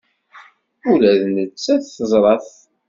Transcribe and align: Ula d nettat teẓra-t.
Ula 0.91 1.13
d 1.21 1.23
nettat 1.35 1.81
teẓra-t. 1.95 2.49